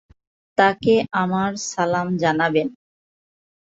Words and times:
তাকে 0.57 0.93
আমার 1.21 1.51
সালাম 1.69 2.07
জানাবেন। 2.17 2.67